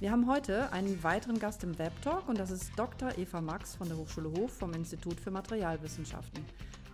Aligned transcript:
Wir 0.00 0.12
haben 0.12 0.26
heute 0.26 0.72
einen 0.72 1.02
weiteren 1.02 1.38
Gast 1.38 1.62
im 1.62 1.78
Webtalk 1.78 2.26
und 2.26 2.38
das 2.38 2.50
ist 2.50 2.72
Dr. 2.74 3.18
Eva 3.18 3.42
Max 3.42 3.74
von 3.74 3.86
der 3.86 3.98
Hochschule 3.98 4.30
Hof 4.30 4.50
vom 4.50 4.72
Institut 4.72 5.20
für 5.20 5.30
Materialwissenschaften. 5.30 6.42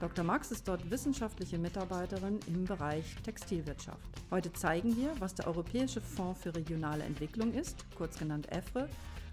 Dr. 0.01 0.25
Max 0.25 0.51
ist 0.51 0.67
dort 0.67 0.91
wissenschaftliche 0.91 1.57
Mitarbeiterin 1.57 2.41
im 2.49 2.65
Bereich 2.65 3.15
Textilwirtschaft. 3.23 4.11
Heute 4.33 4.53
zeigen 4.55 4.97
wir, 4.97 5.13
was 5.21 5.37
der 5.37 5.47
Europäische 5.47 6.01
Fonds 6.01 6.43
für 6.43 6.53
regionale 6.57 7.05
Entwicklung 7.05 7.55
ist, 7.55 7.77
kurz 7.95 8.19
genannt 8.19 8.49
EFRE, 8.51 8.89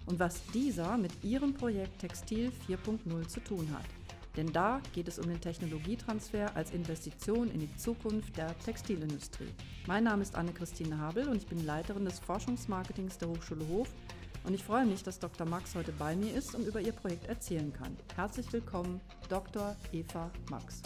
und 0.06 0.20
was 0.20 0.40
dieser 0.52 0.96
mit 0.96 1.24
ihrem 1.24 1.52
Projekt 1.52 1.98
Textil 1.98 2.52
4.0 2.68 3.26
zu 3.26 3.40
tun 3.40 3.68
hat. 3.72 4.03
Denn 4.36 4.52
da 4.52 4.80
geht 4.92 5.06
es 5.06 5.18
um 5.18 5.28
den 5.28 5.40
Technologietransfer 5.40 6.56
als 6.56 6.72
Investition 6.72 7.50
in 7.50 7.60
die 7.60 7.76
Zukunft 7.76 8.36
der 8.36 8.58
Textilindustrie. 8.58 9.52
Mein 9.86 10.04
Name 10.04 10.22
ist 10.22 10.34
Anne-Christine 10.34 10.98
Habel 10.98 11.28
und 11.28 11.36
ich 11.36 11.46
bin 11.46 11.64
Leiterin 11.64 12.04
des 12.04 12.18
Forschungsmarketings 12.18 13.18
der 13.18 13.28
Hochschule 13.28 13.66
Hof. 13.68 13.88
Und 14.42 14.52
ich 14.52 14.64
freue 14.64 14.84
mich, 14.86 15.02
dass 15.02 15.20
Dr. 15.20 15.46
Max 15.46 15.74
heute 15.74 15.92
bei 15.92 16.16
mir 16.16 16.34
ist 16.34 16.54
und 16.54 16.66
über 16.66 16.80
ihr 16.80 16.92
Projekt 16.92 17.26
erzählen 17.28 17.72
kann. 17.72 17.96
Herzlich 18.16 18.52
willkommen, 18.52 19.00
Dr. 19.28 19.76
Eva 19.92 20.30
Max. 20.50 20.82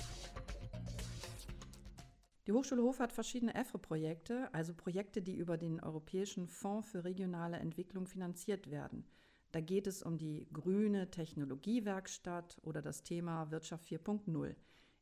Die 2.47 2.53
Hochschule 2.53 2.83
Hof 2.83 2.99
hat 3.01 3.13
verschiedene 3.13 3.55
EFRE-Projekte, 3.55 4.49
also 4.53 4.73
Projekte, 4.75 5.21
die 5.21 5.35
über 5.35 5.57
den 5.57 5.81
Europäischen 5.81 6.47
Fonds 6.47 6.89
für 6.89 7.05
regionale 7.05 7.57
Entwicklung 7.57 8.07
finanziert 8.07 8.71
werden. 8.71 9.05
Da 9.53 9.61
geht 9.61 9.87
es 9.87 10.03
um 10.03 10.19
die 10.19 10.47
grüne 10.53 11.11
Technologiewerkstatt 11.11 12.59
oder 12.63 12.83
das 12.83 13.03
Thema 13.03 13.51
Wirtschaft 13.51 13.85
4.0. 13.87 14.55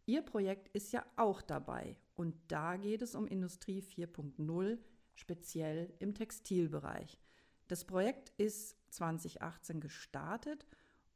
Ihr 0.06 0.23
Projekt 0.23 0.68
ist 0.68 0.92
ja 0.92 1.04
auch 1.16 1.42
dabei 1.42 1.96
und 2.14 2.37
da 2.48 2.77
geht 2.77 3.02
es 3.02 3.16
um 3.16 3.27
Industrie 3.27 3.82
4.0, 3.82 4.78
speziell 5.14 5.92
im 5.98 6.14
Textilbereich. 6.14 7.18
Das 7.66 7.84
Projekt 7.84 8.30
ist 8.38 8.77
2018 8.92 9.80
gestartet 9.80 10.65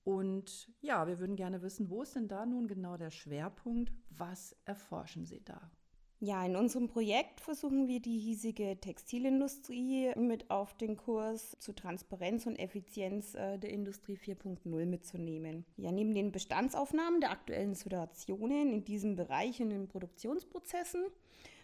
und 0.03 0.69
ja, 0.81 1.07
wir 1.07 1.21
würden 1.21 1.37
gerne 1.37 1.63
wissen, 1.63 1.89
wo 1.89 2.03
ist 2.03 2.17
denn 2.17 2.27
da 2.27 2.47
nun 2.47 2.67
genau 2.67 2.97
der 2.97 3.11
Schwerpunkt? 3.11 3.93
Was 4.11 4.57
erforschen 4.65 5.25
Sie 5.25 5.45
da? 5.45 5.71
Ja, 6.23 6.45
in 6.45 6.55
unserem 6.55 6.87
Projekt 6.87 7.41
versuchen 7.41 7.89
wir 7.89 7.99
die 8.01 8.19
hiesige 8.19 8.79
Textilindustrie 8.79 10.13
mit 10.17 10.51
auf 10.51 10.75
den 10.75 10.99
Kurs 10.99 11.57
zu 11.61 11.73
Transparenz 11.73 12.45
und 12.45 12.59
Effizienz 12.59 13.35
äh, 13.35 13.59
der 13.59 13.71
Industrie 13.71 14.19
4.0 14.19 14.85
mitzunehmen. 14.85 15.65
Ja, 15.79 15.91
neben 15.93 16.15
den 16.15 16.31
Bestandsaufnahmen 16.31 17.23
der 17.23 17.31
aktuellen 17.31 17.75
Situationen 17.75 18.71
in 18.71 18.85
diesem 18.85 19.17
Bereich 19.17 19.63
und 19.63 19.71
in 19.71 19.79
den 19.79 19.89
Produktionsprozessen 19.89 21.07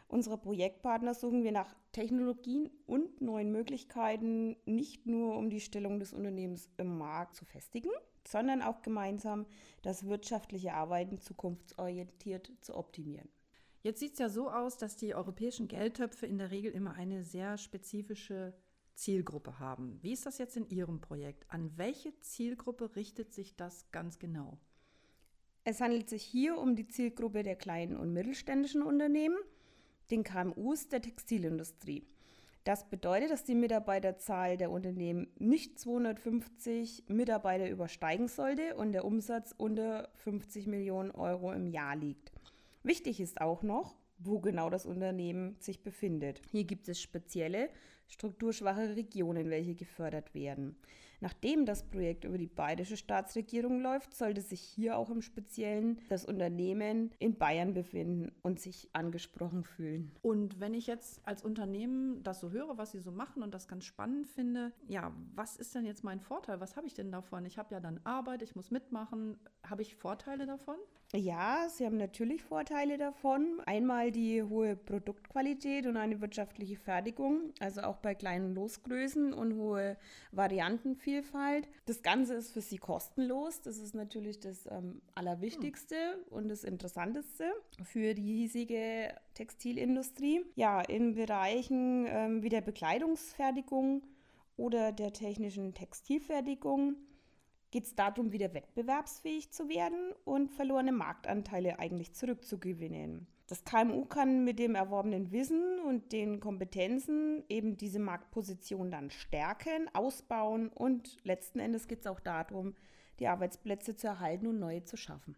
unserer 0.09 0.37
Projektpartner 0.37 1.15
suchen 1.15 1.43
wir 1.43 1.53
nach 1.53 1.75
Technologien 1.93 2.71
und 2.87 3.21
neuen 3.21 3.51
Möglichkeiten, 3.51 4.57
nicht 4.65 5.07
nur 5.07 5.37
um 5.37 5.51
die 5.51 5.61
Stellung 5.61 5.99
des 5.99 6.13
Unternehmens 6.13 6.69
im 6.77 6.97
Markt 6.97 7.35
zu 7.35 7.45
festigen, 7.45 7.91
sondern 8.27 8.63
auch 8.63 8.83
gemeinsam 8.83 9.47
das 9.83 10.07
wirtschaftliche 10.07 10.75
Arbeiten 10.75 11.19
zukunftsorientiert 11.19 12.53
zu 12.61 12.77
optimieren. 12.77 13.29
Jetzt 13.87 14.01
sieht 14.01 14.15
es 14.15 14.19
ja 14.19 14.29
so 14.29 14.51
aus, 14.51 14.77
dass 14.79 14.97
die 14.97 15.15
europäischen 15.15 15.69
Geldtöpfe 15.69 16.27
in 16.27 16.39
der 16.39 16.51
Regel 16.51 16.73
immer 16.73 16.95
eine 16.95 17.23
sehr 17.23 17.57
spezifische 17.57 18.53
Zielgruppe 18.97 19.61
haben. 19.61 20.01
Wie 20.03 20.11
ist 20.11 20.27
das 20.27 20.39
jetzt 20.39 20.57
in 20.57 20.69
Ihrem 20.69 21.01
Projekt? 21.01 21.45
An 21.51 21.71
welche 21.77 22.19
Zielgruppe 22.19 22.97
richtet 22.97 23.33
sich 23.33 23.55
das 23.55 23.89
ganz 23.93 24.19
genau? 24.19 24.59
Es 25.63 25.81
handelt 25.81 26.09
sich 26.09 26.25
hier 26.25 26.59
um 26.59 26.75
die 26.75 26.89
Zielgruppe 26.89 27.45
der 27.45 27.55
kleinen 27.55 27.97
und 27.97 28.13
mittelständischen 28.13 28.83
Unternehmen, 28.83 29.39
den 30.11 30.25
KMUs 30.25 30.89
der 30.89 31.03
Textilindustrie. 31.03 32.09
Das 32.65 32.91
bedeutet, 32.91 33.31
dass 33.31 33.45
die 33.45 33.55
Mitarbeiterzahl 33.55 34.57
der 34.57 34.73
Unternehmen 34.73 35.29
nicht 35.39 35.79
250 35.79 37.05
Mitarbeiter 37.07 37.71
übersteigen 37.71 38.27
sollte 38.27 38.75
und 38.75 38.91
der 38.91 39.05
Umsatz 39.05 39.55
unter 39.57 40.09
50 40.25 40.67
Millionen 40.67 41.13
Euro 41.13 41.53
im 41.53 41.69
Jahr 41.69 41.95
liegt. 41.95 42.33
Wichtig 42.87 43.19
ist 43.19 43.41
auch 43.41 43.65
noch, 43.65 43.97
wo 44.17 44.39
genau 44.39 44.71
das 44.71 44.87
Unternehmen 44.87 45.57
sich 45.59 45.83
befindet. 45.83 46.41
Hier 46.53 46.63
gibt 46.63 46.89
es 46.89 47.01
spezielle 47.01 47.69
strukturschwache 48.07 48.95
Regionen, 48.95 49.51
welche 49.51 49.75
gefördert 49.75 50.35
werden. 50.35 50.77
Nachdem 51.19 51.67
das 51.67 51.83
Projekt 51.83 52.25
über 52.25 52.39
die 52.39 52.47
bayerische 52.47 52.97
Staatsregierung 52.97 53.81
läuft, 53.81 54.15
sollte 54.15 54.41
sich 54.41 54.61
hier 54.61 54.97
auch 54.99 55.11
im 55.11 55.21
Speziellen 55.21 56.01
das 56.09 56.25
Unternehmen 56.25 57.11
in 57.19 57.37
Bayern 57.37 57.75
befinden 57.75 58.31
und 58.43 58.61
sich 58.61 58.91
angesprochen 58.93 59.65
fühlen. 59.65 60.13
Und 60.23 60.61
wenn 60.61 60.73
ich 60.73 60.87
jetzt 60.87 61.27
als 61.27 61.43
Unternehmen 61.43 62.23
das 62.23 62.39
so 62.39 62.53
höre, 62.53 62.79
was 62.79 62.93
Sie 62.93 63.01
so 63.01 63.11
machen 63.11 63.43
und 63.43 63.53
das 63.53 63.67
ganz 63.67 63.85
spannend 63.85 64.29
finde, 64.29 64.73
ja, 64.87 65.13
was 65.35 65.57
ist 65.57 65.75
denn 65.75 65.87
jetzt 65.87 66.05
mein 66.05 66.21
Vorteil? 66.21 66.61
Was 66.61 66.77
habe 66.77 66.87
ich 66.87 66.95
denn 66.95 67.11
davon? 67.11 67.47
Ich 67.47 67.59
habe 67.59 67.75
ja 67.75 67.81
dann 67.81 67.99
Arbeit, 68.05 68.43
ich 68.43 68.55
muss 68.55 68.71
mitmachen. 68.71 69.39
Habe 69.65 69.83
ich 69.83 69.97
Vorteile 69.97 70.47
davon? 70.47 70.77
Ja, 71.15 71.69
sie 71.69 71.87
haben 71.87 71.97
natürlich 71.97 72.43
Vorteile 72.43 72.99
davon. 72.99 73.61
Einmal 73.65 74.11
die 74.11 74.43
hohe 74.43 74.75
Produktqualität 74.75 75.87
und 75.87 75.97
eine 75.97 76.21
wirtschaftliche 76.21 76.77
Fertigung, 76.77 77.53
also 77.61 77.83
auch 77.83 77.99
bei 77.99 78.15
kleinen 78.15 78.55
Losgrößen 78.55 79.33
und 79.33 79.55
hohe 79.55 79.97
Variantenvielfalt. 80.33 81.69
Das 81.87 82.03
Ganze 82.03 82.35
ist 82.35 82.53
für 82.53 82.61
sie 82.61 82.79
kostenlos. 82.79 83.63
Das 83.63 83.79
ist 83.79 83.95
natürlich 83.95 84.41
das 84.41 84.67
ähm, 84.67 85.01
Allerwichtigste 85.15 85.97
hm. 85.97 86.25
und 86.31 86.49
das 86.49 86.65
Interessanteste 86.65 87.53
für 87.85 88.15
die 88.15 88.23
hiesige 88.23 89.15
Textilindustrie. 89.35 90.45
Ja, 90.57 90.81
in 90.81 91.15
Bereichen 91.15 92.07
ähm, 92.09 92.43
wie 92.43 92.49
der 92.49 92.63
Bekleidungsfertigung 92.63 94.03
oder 94.57 94.91
der 94.91 95.13
technischen 95.13 95.73
Textilfertigung 95.73 96.97
geht 97.71 97.85
es 97.85 97.95
darum, 97.95 98.33
wieder 98.33 98.55
wettbewerbsfähig 98.55 99.51
zu 99.51 99.69
werden 99.69 100.13
und 100.25 100.51
verlorene 100.51 100.93
Marktanteile 100.93 101.79
eigentlich 101.79 102.15
zurückzugewinnen. 102.15 103.27
Das 103.49 103.65
KMU 103.65 104.05
kann 104.07 104.45
mit 104.45 104.59
dem 104.59 104.75
erworbenen 104.75 105.31
Wissen 105.31 105.79
und 105.81 106.11
den 106.13 106.41
Kompetenzen 106.41 107.45
eben 107.49 107.77
diese 107.77 108.01
Marktposition 108.01 108.91
dann 108.91 109.11
stärken, 109.11 109.89
ausbauen 109.95 110.69
und 110.69 111.25
letzten 111.25 111.61
Endes 111.61 111.87
geht 111.87 112.01
es 112.01 112.07
auch 112.09 112.19
darum, 112.19 112.75
die 113.21 113.29
Arbeitsplätze 113.29 113.95
zu 113.95 114.09
erhalten 114.09 114.49
und 114.49 114.59
neue 114.59 114.85
zu 114.85 114.97
schaffen. 114.97 115.37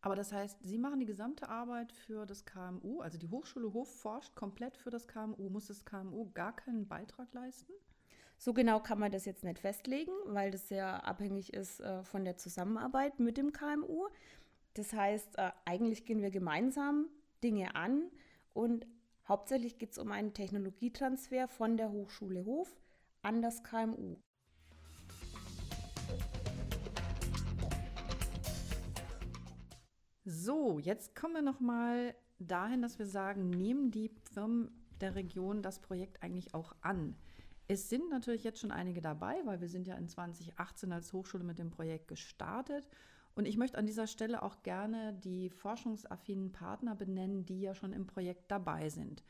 Aber 0.00 0.16
das 0.16 0.32
heißt, 0.32 0.58
Sie 0.62 0.78
machen 0.78 1.00
die 1.00 1.06
gesamte 1.06 1.48
Arbeit 1.48 1.92
für 1.92 2.24
das 2.26 2.44
KMU, 2.44 3.00
also 3.00 3.18
die 3.18 3.28
Hochschule 3.28 3.72
Hof 3.72 4.00
forscht 4.00 4.34
komplett 4.34 4.76
für 4.76 4.90
das 4.90 5.08
KMU. 5.08 5.48
Muss 5.48 5.66
das 5.66 5.84
KMU 5.84 6.30
gar 6.32 6.54
keinen 6.54 6.88
Beitrag 6.88 7.32
leisten? 7.34 7.72
So 8.40 8.52
genau 8.52 8.78
kann 8.78 9.00
man 9.00 9.10
das 9.10 9.24
jetzt 9.24 9.42
nicht 9.42 9.58
festlegen, 9.58 10.12
weil 10.26 10.52
das 10.52 10.68
sehr 10.68 11.04
abhängig 11.04 11.52
ist 11.52 11.80
äh, 11.80 12.04
von 12.04 12.24
der 12.24 12.36
Zusammenarbeit 12.36 13.18
mit 13.18 13.36
dem 13.36 13.52
KMU. 13.52 14.06
Das 14.74 14.92
heißt, 14.92 15.38
äh, 15.38 15.50
eigentlich 15.64 16.04
gehen 16.04 16.22
wir 16.22 16.30
gemeinsam 16.30 17.08
Dinge 17.42 17.74
an 17.74 18.12
und 18.52 18.86
hauptsächlich 19.26 19.78
geht 19.78 19.90
es 19.90 19.98
um 19.98 20.12
einen 20.12 20.34
Technologietransfer 20.34 21.48
von 21.48 21.76
der 21.76 21.90
Hochschule 21.90 22.44
Hof 22.44 22.80
an 23.22 23.42
das 23.42 23.64
KMU. 23.64 24.16
So, 30.24 30.78
jetzt 30.78 31.16
kommen 31.16 31.34
wir 31.34 31.42
noch 31.42 31.58
mal 31.58 32.14
dahin, 32.38 32.82
dass 32.82 33.00
wir 33.00 33.06
sagen, 33.06 33.50
nehmen 33.50 33.90
die 33.90 34.12
Firmen 34.32 34.70
der 35.00 35.16
Region 35.16 35.60
das 35.60 35.80
Projekt 35.80 36.22
eigentlich 36.22 36.54
auch 36.54 36.76
an? 36.82 37.16
Es 37.70 37.90
sind 37.90 38.08
natürlich 38.08 38.44
jetzt 38.44 38.60
schon 38.60 38.70
einige 38.70 39.02
dabei, 39.02 39.42
weil 39.44 39.60
wir 39.60 39.68
sind 39.68 39.86
ja 39.86 39.94
in 39.96 40.08
2018 40.08 40.90
als 40.90 41.12
Hochschule 41.12 41.44
mit 41.44 41.58
dem 41.58 41.70
Projekt 41.70 42.08
gestartet. 42.08 42.88
Und 43.34 43.46
ich 43.46 43.58
möchte 43.58 43.76
an 43.76 43.84
dieser 43.84 44.06
Stelle 44.06 44.42
auch 44.42 44.62
gerne 44.62 45.12
die 45.22 45.50
forschungsaffinen 45.50 46.50
Partner 46.50 46.94
benennen, 46.94 47.44
die 47.44 47.60
ja 47.60 47.74
schon 47.74 47.92
im 47.92 48.06
Projekt 48.06 48.50
dabei 48.50 48.88
sind. 48.88 49.22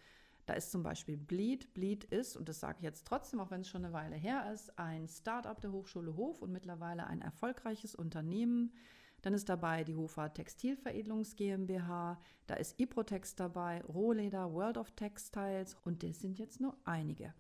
Da 0.47 0.55
ist 0.55 0.71
zum 0.71 0.85
Beispiel 0.85 1.17
Bleed. 1.17 1.75
Bleed 1.75 2.05
ist, 2.05 2.37
und 2.37 2.49
das 2.49 2.61
sage 2.61 2.79
ich 2.79 2.85
jetzt 2.85 3.09
trotzdem, 3.09 3.41
auch 3.41 3.51
wenn 3.51 3.63
es 3.63 3.69
schon 3.69 3.85
eine 3.85 3.93
Weile 3.93 4.15
her 4.15 4.53
ist, 4.55 4.79
ein 4.79 5.09
Start-up 5.09 5.61
der 5.61 5.73
Hochschule 5.73 6.15
Hof 6.15 6.41
und 6.41 6.53
mittlerweile 6.53 7.09
ein 7.09 7.21
erfolgreiches 7.21 7.97
Unternehmen. 7.97 8.73
Dann 9.21 9.35
ist 9.35 9.49
dabei 9.49 9.83
die 9.83 9.97
Hofer 9.97 10.33
Textilveredelungs 10.33 11.35
GmbH, 11.35 12.21
da 12.47 12.55
ist 12.55 12.79
Iprotex 12.79 13.35
dabei, 13.35 13.83
Rohleder, 13.83 14.53
World 14.53 14.79
of 14.79 14.93
Textiles 14.93 15.77
und 15.85 16.05
das 16.05 16.21
sind 16.21 16.39
jetzt 16.39 16.61
nur 16.61 16.77
einige. 16.85 17.35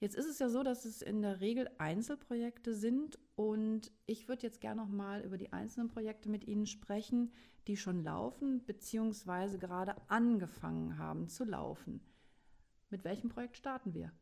Jetzt 0.00 0.14
ist 0.14 0.26
es 0.26 0.38
ja 0.38 0.48
so, 0.48 0.62
dass 0.62 0.84
es 0.84 1.02
in 1.02 1.22
der 1.22 1.40
Regel 1.40 1.68
Einzelprojekte 1.78 2.72
sind 2.74 3.18
und 3.34 3.90
ich 4.06 4.28
würde 4.28 4.44
jetzt 4.44 4.60
gerne 4.60 4.80
noch 4.80 4.88
mal 4.88 5.22
über 5.22 5.38
die 5.38 5.52
einzelnen 5.52 5.88
Projekte 5.88 6.28
mit 6.28 6.46
Ihnen 6.46 6.66
sprechen, 6.66 7.32
die 7.66 7.76
schon 7.76 8.04
laufen 8.04 8.60
bzw. 8.64 9.58
gerade 9.58 9.96
angefangen 10.08 10.98
haben 10.98 11.28
zu 11.28 11.44
laufen. 11.44 12.00
Mit 12.90 13.02
welchem 13.04 13.28
Projekt 13.28 13.56
starten 13.56 13.92
wir? 13.92 14.12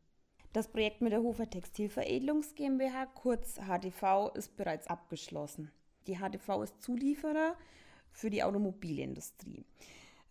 Das 0.51 0.67
Projekt 0.67 1.01
mit 1.01 1.11
der 1.11 1.21
Hofer 1.21 1.47
Textilveredelungs 1.47 2.55
GmbH, 2.55 3.05
kurz 3.05 3.59
HTV, 3.59 4.33
ist 4.33 4.57
bereits 4.57 4.87
abgeschlossen. 4.87 5.71
Die 6.07 6.17
HTV 6.17 6.63
ist 6.63 6.81
Zulieferer 6.81 7.55
für 8.11 8.31
die 8.31 8.43
Automobilindustrie. 8.43 9.63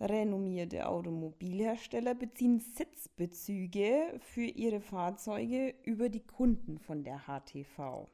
Renommierte 0.01 0.87
Automobilhersteller 0.89 2.15
beziehen 2.15 2.61
Sitzbezüge 2.61 4.21
für 4.21 4.45
ihre 4.45 4.81
Fahrzeuge 4.81 5.75
über 5.85 6.11
die 6.11 6.25
Kunden 6.25 6.79
von 6.79 7.03
der 7.03 7.23
HTV. 7.27 8.07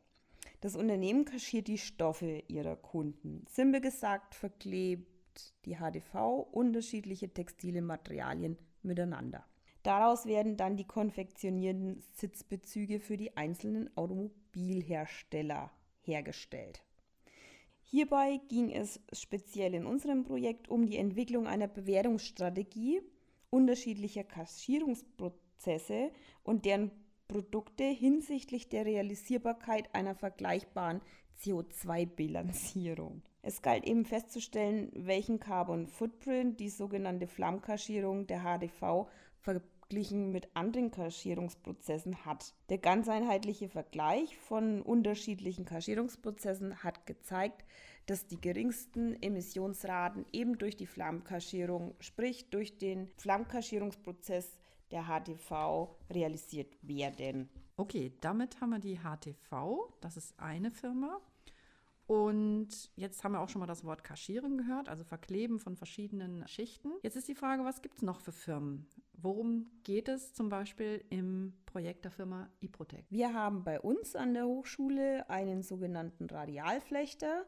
Das 0.61 0.76
Unternehmen 0.76 1.25
kaschiert 1.25 1.67
die 1.67 1.79
Stoffe 1.79 2.44
ihrer 2.46 2.76
Kunden. 2.76 3.44
Simpel 3.49 3.81
gesagt 3.81 4.37
verklebt 4.37 5.55
die 5.64 5.76
HTV 5.76 6.46
unterschiedliche 6.52 7.32
textile 7.32 7.82
Materialien 7.82 8.56
miteinander. 8.82 9.44
Daraus 9.82 10.26
werden 10.26 10.56
dann 10.56 10.76
die 10.76 10.87
konfektionierten 10.87 12.00
Sitzbezüge 12.12 13.00
für 13.00 13.17
die 13.17 13.37
einzelnen 13.37 13.90
Automobilhersteller 13.96 15.73
hergestellt. 16.00 16.84
Hierbei 17.94 18.41
ging 18.49 18.71
es 18.71 18.99
speziell 19.12 19.75
in 19.75 19.85
unserem 19.85 20.25
Projekt 20.25 20.67
um 20.71 20.87
die 20.87 20.97
Entwicklung 20.97 21.47
einer 21.47 21.69
Bewertungsstrategie 21.69 23.03
unterschiedlicher 23.50 24.25
Kassierungsprozesse 24.25 26.11
und 26.43 26.65
deren 26.65 26.91
Produkte 27.29 27.85
hinsichtlich 27.85 28.71
der 28.71 28.87
Realisierbarkeit 28.87 29.94
einer 29.94 30.15
vergleichbaren 30.15 31.03
CO2-Bilanzierung. 31.43 33.21
Es 33.43 33.61
galt 33.61 33.85
eben 33.85 34.06
festzustellen, 34.06 34.91
welchen 34.94 35.39
Carbon 35.39 35.87
Footprint 35.87 36.61
die 36.61 36.71
sogenannte 36.71 37.27
Flammkaschierung 37.27 38.27
der 38.27 38.41
HDV 38.43 39.06
verglichen 39.93 40.31
mit 40.31 40.49
anderen 40.56 40.91
Kaschierungsprozessen 40.91 42.25
hat. 42.25 42.55
Der 42.71 42.79
ganz 42.79 43.11
einheitliche 43.11 43.69
Vergleich 43.69 44.39
von 44.39 44.81
unterschiedlichen 44.81 45.67
Kaschierungsprozessen 45.67 46.83
hat 46.83 47.05
gezeigt, 47.06 47.62
dass 48.06 48.27
die 48.27 48.41
geringsten 48.41 49.23
Emissionsraten 49.23 50.25
eben 50.33 50.56
durch 50.56 50.77
die 50.77 50.87
Flammkaschierung, 50.87 51.94
sprich 52.00 52.49
durch 52.49 52.79
den 52.79 53.11
Flammkaschierungsprozess 53.19 54.56
der 54.93 55.05
HTV 55.05 55.94
realisiert 56.09 56.75
werden. 56.81 57.50
Okay, 57.77 58.15
damit 58.23 58.62
haben 58.62 58.71
wir 58.71 58.79
die 58.79 58.99
HTV, 58.99 59.93
das 60.00 60.17
ist 60.17 60.41
eine 60.41 60.71
Firma. 60.71 61.21
Und 62.06 62.91
jetzt 62.97 63.25
haben 63.25 63.33
wir 63.33 63.41
auch 63.41 63.49
schon 63.49 63.61
mal 63.61 63.67
das 63.67 63.85
Wort 63.85 64.05
Kaschieren 64.05 64.59
gehört, 64.59 64.89
also 64.89 65.05
Verkleben 65.05 65.61
von 65.61 65.77
verschiedenen 65.77 66.47
Schichten. 66.49 66.93
Jetzt 67.03 67.17
ist 67.17 67.29
die 67.29 67.35
Frage, 67.35 67.65
was 67.65 67.81
gibt 67.83 67.97
es 67.97 68.03
noch 68.03 68.21
für 68.21 68.33
Firmen? 68.33 68.87
Worum 69.22 69.66
geht 69.84 70.08
es 70.08 70.34
zum 70.34 70.48
Beispiel 70.48 71.04
im 71.08 71.52
Projekt 71.64 72.04
der 72.04 72.10
Firma 72.10 72.50
Iprotec? 72.58 73.04
Wir 73.08 73.32
haben 73.32 73.62
bei 73.62 73.80
uns 73.80 74.16
an 74.16 74.34
der 74.34 74.46
Hochschule 74.46 75.30
einen 75.30 75.62
sogenannten 75.62 76.26
Radialflechter, 76.26 77.44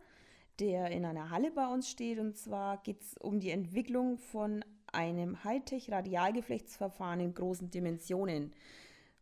der 0.61 0.93
in 0.93 1.05
einer 1.05 1.31
Halle 1.31 1.51
bei 1.51 1.67
uns 1.67 1.91
steht. 1.91 2.21
Und 2.21 2.37
zwar 2.37 2.81
geht 2.85 3.03
es 3.03 3.17
um 3.19 3.41
die 3.41 3.51
Entwicklung 3.51 4.19
von 4.19 4.65
einem 4.93 5.43
Hightech-Radialgeflechtsverfahren 5.43 7.19
in 7.19 7.35
großen 7.35 7.73
Dimensionen. 7.73 8.53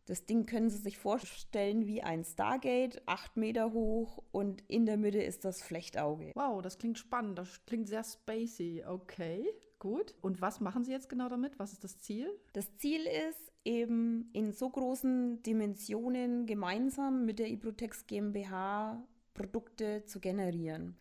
Das 0.05 0.27
Ding 0.27 0.45
können 0.45 0.69
Sie 0.69 0.77
sich 0.77 0.99
vorstellen 0.99 1.87
wie 1.87 2.03
ein 2.03 2.23
Stargate, 2.23 3.01
acht 3.07 3.35
Meter 3.35 3.73
hoch 3.73 4.21
und 4.31 4.61
in 4.67 4.85
der 4.85 4.97
Mitte 4.97 5.23
ist 5.23 5.43
das 5.43 5.63
Flechtauge. 5.63 6.33
Wow, 6.35 6.61
das 6.61 6.77
klingt 6.77 6.99
spannend, 6.99 7.39
das 7.39 7.65
klingt 7.65 7.87
sehr 7.87 8.03
spacey. 8.03 8.83
Okay, 8.85 9.47
gut. 9.83 10.15
Und 10.21 10.41
was 10.41 10.61
machen 10.61 10.85
Sie 10.85 10.93
jetzt 10.93 11.09
genau 11.09 11.27
damit? 11.27 11.59
Was 11.59 11.73
ist 11.73 11.83
das 11.83 11.99
Ziel? 11.99 12.29
Das 12.53 12.75
Ziel 12.77 13.01
ist 13.01 13.51
eben 13.65 14.29
in 14.31 14.53
so 14.53 14.69
großen 14.69 15.43
Dimensionen 15.43 16.45
gemeinsam 16.45 17.25
mit 17.25 17.37
der 17.37 17.49
Ibrotex 17.49 18.07
GmbH 18.07 19.05
Produkte 19.33 20.05
zu 20.05 20.21
generieren. 20.21 20.95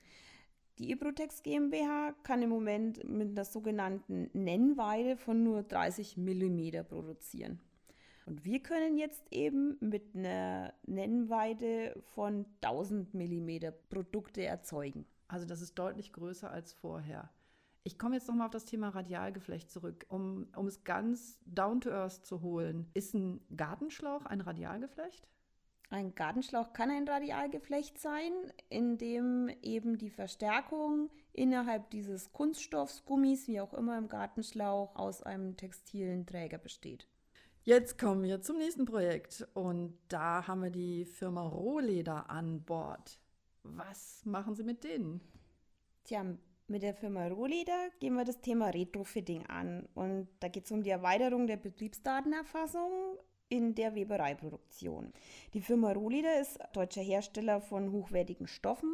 Die 0.78 0.90
Ibrotex 0.90 1.44
GmbH 1.44 2.12
kann 2.24 2.42
im 2.42 2.50
Moment 2.50 3.08
mit 3.08 3.30
einer 3.30 3.44
sogenannten 3.44 4.30
Nennweite 4.32 5.16
von 5.16 5.44
nur 5.44 5.62
30 5.62 6.16
mm 6.16 6.84
produzieren. 6.88 7.60
Und 8.26 8.44
wir 8.44 8.60
können 8.60 8.96
jetzt 8.96 9.22
eben 9.30 9.76
mit 9.78 10.16
einer 10.16 10.74
Nennweite 10.86 11.94
von 12.14 12.46
1000 12.62 13.14
mm 13.14 13.50
Produkte 13.90 14.44
erzeugen. 14.44 15.06
Also 15.28 15.46
das 15.46 15.60
ist 15.60 15.78
deutlich 15.78 16.12
größer 16.12 16.50
als 16.50 16.72
vorher. 16.72 17.30
Ich 17.84 17.98
komme 17.98 18.14
jetzt 18.14 18.28
nochmal 18.28 18.46
auf 18.46 18.52
das 18.52 18.64
Thema 18.64 18.90
Radialgeflecht 18.90 19.70
zurück, 19.70 20.06
um, 20.08 20.46
um 20.54 20.68
es 20.68 20.84
ganz 20.84 21.40
down 21.46 21.80
to 21.80 21.90
earth 21.90 22.24
zu 22.24 22.40
holen. 22.40 22.88
Ist 22.94 23.14
ein 23.14 23.40
Gartenschlauch 23.56 24.24
ein 24.24 24.40
Radialgeflecht? 24.40 25.28
Ein 25.90 26.14
Gartenschlauch 26.14 26.72
kann 26.72 26.90
ein 26.90 27.06
Radialgeflecht 27.06 27.98
sein, 27.98 28.32
in 28.70 28.96
dem 28.96 29.50
eben 29.60 29.98
die 29.98 30.10
Verstärkung 30.10 31.10
innerhalb 31.32 31.90
dieses 31.90 32.32
Kunststoffs, 32.32 33.04
Gummis, 33.04 33.46
wie 33.46 33.60
auch 33.60 33.74
immer 33.74 33.98
im 33.98 34.08
Gartenschlauch, 34.08 34.96
aus 34.96 35.22
einem 35.22 35.56
textilen 35.56 36.24
Träger 36.24 36.58
besteht. 36.58 37.08
Jetzt 37.64 37.98
kommen 37.98 38.22
wir 38.22 38.40
zum 38.40 38.58
nächsten 38.58 38.86
Projekt 38.86 39.46
und 39.54 39.98
da 40.08 40.46
haben 40.46 40.62
wir 40.62 40.70
die 40.70 41.04
Firma 41.04 41.42
Rohleder 41.42 42.30
an 42.30 42.62
Bord. 42.64 43.20
Was 43.62 44.24
machen 44.24 44.54
Sie 44.54 44.64
mit 44.64 44.84
denen? 44.84 45.20
Tja, 46.04 46.24
mit 46.72 46.82
der 46.82 46.94
Firma 46.94 47.26
Rohleder 47.26 47.90
gehen 48.00 48.14
wir 48.14 48.24
das 48.24 48.40
Thema 48.40 48.70
Retrofitting 48.70 49.44
an 49.46 49.86
und 49.94 50.26
da 50.40 50.48
geht 50.48 50.64
es 50.64 50.72
um 50.72 50.82
die 50.82 50.88
Erweiterung 50.88 51.46
der 51.46 51.58
Betriebsdatenerfassung 51.58 52.90
in 53.50 53.74
der 53.74 53.94
Webereiproduktion. 53.94 55.12
Die 55.52 55.60
Firma 55.60 55.92
Rohleder 55.92 56.40
ist 56.40 56.58
deutscher 56.72 57.02
Hersteller 57.02 57.60
von 57.60 57.92
hochwertigen 57.92 58.46
Stoffen 58.46 58.90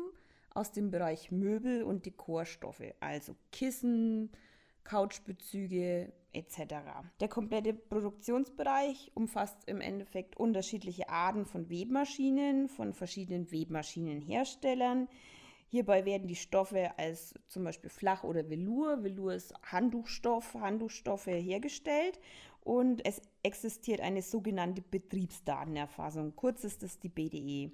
aus 0.51 0.73
dem 0.73 0.91
Bereich 0.91 1.31
Möbel 1.31 1.85
und 1.85 2.05
Dekorstoffe, 2.05 2.83
also 2.99 3.37
Kissen, 3.53 4.33
Couchbezüge 4.83 6.13
etc. 6.33 6.75
Der 7.21 7.29
komplette 7.29 7.75
Produktionsbereich 7.75 9.13
umfasst 9.15 9.69
im 9.69 9.81
Endeffekt 9.81 10.37
unterschiedliche 10.37 11.11
Arten 11.11 11.47
von 11.47 11.71
Webmaschinen 11.71 12.69
von 12.69 12.93
verschiedenen 12.93 13.53
Webmaschinenherstellern. 13.53 15.07
Hierbei 15.71 16.07
werden 16.07 16.27
die 16.27 16.37
Stoffe 16.37 16.93
als 16.97 17.35
zum 17.47 17.65
Beispiel 17.65 17.91
Flach- 17.91 18.25
oder 18.25 18.49
Velour, 18.49 19.05
Velour 19.05 19.35
ist 19.35 19.55
Handtuchstoff, 19.63 20.55
Handtuchstoffe 20.55 21.27
hergestellt 21.27 22.19
und 22.63 23.05
es 23.05 23.21
existiert 23.43 24.01
eine 24.01 24.23
sogenannte 24.23 24.81
Betriebsdatenerfassung, 24.81 26.35
kurz 26.37 26.65
ist 26.65 26.83
das 26.83 26.99
die 26.99 27.11
BDE. 27.11 27.71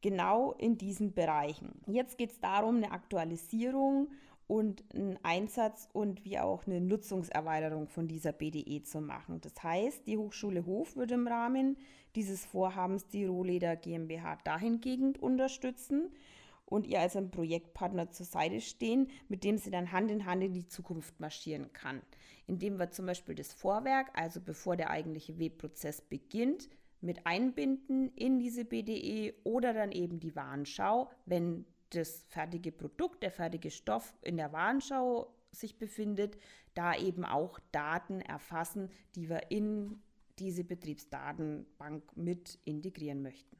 Genau 0.00 0.52
in 0.52 0.78
diesen 0.78 1.12
Bereichen. 1.12 1.80
Jetzt 1.86 2.16
geht 2.16 2.30
es 2.30 2.40
darum, 2.40 2.76
eine 2.76 2.92
Aktualisierung 2.92 4.08
und 4.46 4.84
einen 4.94 5.18
Einsatz 5.22 5.88
und 5.92 6.24
wie 6.24 6.38
auch 6.38 6.66
eine 6.66 6.80
Nutzungserweiterung 6.80 7.88
von 7.88 8.06
dieser 8.08 8.32
BDE 8.32 8.82
zu 8.82 9.00
machen. 9.00 9.40
Das 9.40 9.62
heißt, 9.62 10.06
die 10.06 10.16
Hochschule 10.16 10.64
Hof 10.64 10.96
wird 10.96 11.10
im 11.10 11.26
Rahmen 11.26 11.76
dieses 12.14 12.46
Vorhabens 12.46 13.08
die 13.08 13.24
Rohleder 13.26 13.76
GmbH 13.76 14.38
dahingehend 14.44 15.20
unterstützen 15.20 16.10
und 16.66 16.86
ihr 16.86 17.00
als 17.00 17.16
ein 17.16 17.30
Projektpartner 17.30 18.10
zur 18.10 18.26
Seite 18.26 18.60
stehen, 18.60 19.08
mit 19.28 19.44
dem 19.44 19.56
sie 19.56 19.70
dann 19.70 19.92
Hand 19.92 20.10
in 20.10 20.26
Hand 20.26 20.42
in 20.42 20.52
die 20.52 20.66
Zukunft 20.66 21.18
marschieren 21.20 21.72
kann. 21.72 22.02
Indem 22.46 22.78
wir 22.78 22.90
zum 22.90 23.06
Beispiel 23.06 23.34
das 23.34 23.52
Vorwerk, 23.52 24.08
also 24.14 24.40
bevor 24.40 24.76
der 24.76 24.90
eigentliche 24.90 25.38
Webprozess 25.38 26.00
beginnt, 26.00 26.68
mit 27.00 27.26
einbinden 27.26 28.12
in 28.14 28.38
diese 28.38 28.64
BDE 28.64 29.34
oder 29.44 29.72
dann 29.72 29.92
eben 29.92 30.18
die 30.18 30.34
Warenschau, 30.34 31.10
wenn 31.24 31.64
das 31.90 32.24
fertige 32.28 32.72
Produkt, 32.72 33.22
der 33.22 33.30
fertige 33.30 33.70
Stoff 33.70 34.14
in 34.22 34.36
der 34.36 34.52
Warenschau 34.52 35.32
sich 35.52 35.78
befindet, 35.78 36.36
da 36.74 36.96
eben 36.96 37.24
auch 37.24 37.58
Daten 37.72 38.20
erfassen, 38.20 38.90
die 39.14 39.28
wir 39.28 39.50
in 39.50 40.02
diese 40.38 40.64
Betriebsdatenbank 40.64 42.16
mit 42.16 42.58
integrieren 42.64 43.22
möchten. 43.22 43.56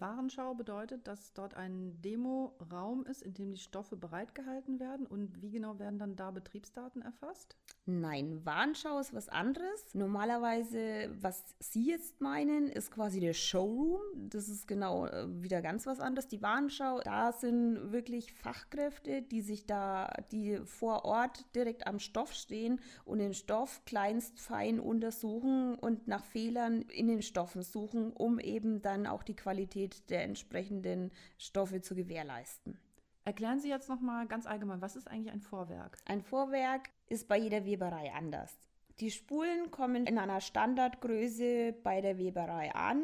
Warenschau 0.00 0.54
bedeutet, 0.54 1.06
dass 1.06 1.32
dort 1.32 1.54
ein 1.54 2.00
Demo-Raum 2.02 3.04
ist, 3.06 3.22
in 3.22 3.34
dem 3.34 3.50
die 3.52 3.58
Stoffe 3.58 3.96
bereitgehalten 3.96 4.80
werden. 4.80 5.06
Und 5.06 5.42
wie 5.42 5.50
genau 5.50 5.78
werden 5.78 5.98
dann 5.98 6.16
da 6.16 6.30
Betriebsdaten 6.30 7.02
erfasst? 7.02 7.56
Nein, 7.86 8.44
Warenschau 8.44 8.98
ist 8.98 9.14
was 9.14 9.30
anderes. 9.30 9.94
Normalerweise, 9.94 11.10
was 11.20 11.42
Sie 11.58 11.88
jetzt 11.88 12.20
meinen, 12.20 12.68
ist 12.68 12.90
quasi 12.90 13.18
der 13.18 13.32
Showroom. 13.32 14.28
Das 14.28 14.48
ist 14.48 14.68
genau 14.68 15.06
äh, 15.06 15.26
wieder 15.42 15.62
ganz 15.62 15.86
was 15.86 15.98
anderes. 15.98 16.28
Die 16.28 16.42
Warenschau, 16.42 17.00
da 17.00 17.32
sind 17.32 17.90
wirklich 17.90 18.34
Fachkräfte, 18.34 19.22
die 19.22 19.40
sich 19.40 19.64
da, 19.64 20.12
die 20.32 20.58
vor 20.64 21.06
Ort 21.06 21.46
direkt 21.54 21.86
am 21.86 21.98
Stoff 21.98 22.34
stehen 22.34 22.80
und 23.06 23.20
den 23.20 23.32
Stoff 23.32 23.82
kleinst 23.86 24.38
fein 24.38 24.80
untersuchen 24.80 25.74
und 25.74 26.08
nach 26.08 26.24
Fehlern 26.24 26.82
in 26.82 27.08
den 27.08 27.22
Stoffen 27.22 27.62
suchen, 27.62 28.12
um 28.12 28.38
eben 28.38 28.82
dann 28.82 29.06
auch 29.06 29.22
die 29.22 29.36
Qualität 29.36 29.87
der 30.10 30.24
entsprechenden 30.24 31.10
Stoffe 31.36 31.80
zu 31.80 31.94
gewährleisten. 31.94 32.78
Erklären 33.24 33.60
Sie 33.60 33.68
jetzt 33.68 33.88
noch 33.88 34.00
mal 34.00 34.26
ganz 34.26 34.46
allgemein, 34.46 34.80
was 34.80 34.96
ist 34.96 35.06
eigentlich 35.06 35.32
ein 35.32 35.42
Vorwerk? 35.42 35.98
Ein 36.06 36.22
Vorwerk 36.22 36.88
ist 37.08 37.28
bei 37.28 37.36
jeder 37.36 37.66
Weberei 37.66 38.12
anders. 38.14 38.58
Die 39.00 39.10
Spulen 39.10 39.70
kommen 39.70 40.06
in 40.06 40.18
einer 40.18 40.40
Standardgröße 40.40 41.74
bei 41.82 42.00
der 42.00 42.18
Weberei 42.18 42.74
an. 42.74 43.02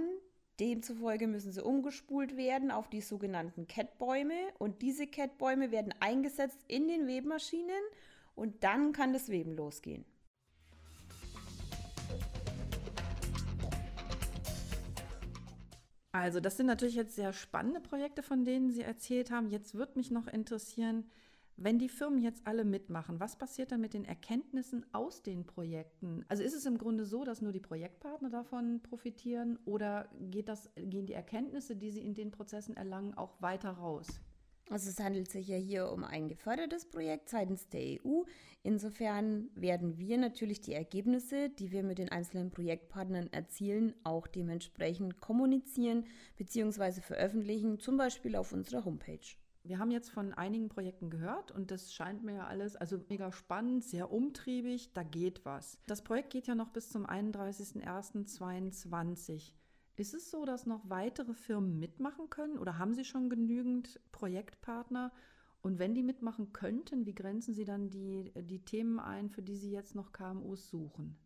Demzufolge 0.60 1.26
müssen 1.26 1.52
sie 1.52 1.62
umgespult 1.62 2.36
werden 2.36 2.70
auf 2.70 2.88
die 2.88 3.00
sogenannten 3.00 3.66
Kettbäume 3.66 4.34
und 4.58 4.82
diese 4.82 5.06
Kettbäume 5.06 5.70
werden 5.70 5.94
eingesetzt 6.00 6.58
in 6.68 6.88
den 6.88 7.06
Webmaschinen 7.06 7.82
und 8.34 8.64
dann 8.64 8.92
kann 8.92 9.12
das 9.12 9.28
Weben 9.28 9.54
losgehen. 9.56 10.04
Also, 16.14 16.38
das 16.38 16.56
sind 16.56 16.66
natürlich 16.66 16.94
jetzt 16.94 17.16
sehr 17.16 17.32
spannende 17.32 17.80
Projekte, 17.80 18.22
von 18.22 18.44
denen 18.44 18.70
Sie 18.70 18.82
erzählt 18.82 19.32
haben. 19.32 19.48
Jetzt 19.48 19.74
wird 19.74 19.96
mich 19.96 20.12
noch 20.12 20.28
interessieren, 20.28 21.10
wenn 21.56 21.80
die 21.80 21.88
Firmen 21.88 22.22
jetzt 22.22 22.46
alle 22.46 22.64
mitmachen, 22.64 23.18
was 23.18 23.34
passiert 23.34 23.72
dann 23.72 23.80
mit 23.80 23.94
den 23.94 24.04
Erkenntnissen 24.04 24.86
aus 24.92 25.24
den 25.24 25.44
Projekten? 25.44 26.24
Also 26.28 26.44
ist 26.44 26.54
es 26.54 26.66
im 26.66 26.78
Grunde 26.78 27.04
so, 27.04 27.24
dass 27.24 27.42
nur 27.42 27.50
die 27.50 27.58
Projektpartner 27.58 28.30
davon 28.30 28.80
profitieren 28.80 29.58
oder 29.64 30.08
geht 30.30 30.48
das, 30.48 30.70
gehen 30.76 31.06
die 31.06 31.14
Erkenntnisse, 31.14 31.74
die 31.74 31.90
sie 31.90 32.06
in 32.06 32.14
den 32.14 32.30
Prozessen 32.30 32.76
erlangen, 32.76 33.14
auch 33.14 33.42
weiter 33.42 33.70
raus? 33.70 34.06
Also 34.70 34.88
es 34.88 34.98
handelt 34.98 35.30
sich 35.30 35.48
ja 35.48 35.56
hier 35.56 35.90
um 35.90 36.04
ein 36.04 36.28
gefördertes 36.28 36.86
Projekt 36.86 37.28
seitens 37.28 37.68
der 37.68 38.00
EU. 38.04 38.22
Insofern 38.62 39.50
werden 39.54 39.98
wir 39.98 40.16
natürlich 40.16 40.62
die 40.62 40.72
Ergebnisse, 40.72 41.50
die 41.50 41.70
wir 41.70 41.82
mit 41.82 41.98
den 41.98 42.08
einzelnen 42.08 42.50
Projektpartnern 42.50 43.30
erzielen, 43.30 43.94
auch 44.04 44.26
dementsprechend 44.26 45.20
kommunizieren 45.20 46.06
bzw. 46.38 47.02
veröffentlichen, 47.02 47.78
zum 47.78 47.98
Beispiel 47.98 48.36
auf 48.36 48.52
unserer 48.52 48.86
Homepage. 48.86 49.36
Wir 49.66 49.78
haben 49.78 49.90
jetzt 49.90 50.10
von 50.10 50.34
einigen 50.34 50.68
Projekten 50.68 51.08
gehört 51.08 51.50
und 51.50 51.70
das 51.70 51.94
scheint 51.94 52.22
mir 52.22 52.34
ja 52.34 52.46
alles 52.46 52.76
also 52.76 53.00
mega 53.08 53.32
spannend, 53.32 53.82
sehr 53.82 54.12
umtriebig, 54.12 54.92
da 54.92 55.02
geht 55.02 55.46
was. 55.46 55.78
Das 55.86 56.02
Projekt 56.02 56.28
geht 56.30 56.46
ja 56.46 56.54
noch 56.54 56.68
bis 56.68 56.90
zum 56.90 57.06
31.01.2022. 57.06 59.54
Ist 59.96 60.12
es 60.14 60.30
so, 60.30 60.44
dass 60.44 60.66
noch 60.66 60.88
weitere 60.88 61.34
Firmen 61.34 61.78
mitmachen 61.78 62.28
können 62.28 62.58
oder 62.58 62.78
haben 62.78 62.94
Sie 62.94 63.04
schon 63.04 63.30
genügend 63.30 64.00
Projektpartner? 64.10 65.12
Und 65.62 65.78
wenn 65.78 65.94
die 65.94 66.02
mitmachen 66.02 66.52
könnten, 66.52 67.06
wie 67.06 67.14
grenzen 67.14 67.54
Sie 67.54 67.64
dann 67.64 67.88
die, 67.88 68.32
die 68.36 68.64
Themen 68.64 68.98
ein, 68.98 69.30
für 69.30 69.42
die 69.42 69.56
Sie 69.56 69.70
jetzt 69.70 69.94
noch 69.94 70.12
KMUs 70.12 70.68
suchen? 70.68 71.16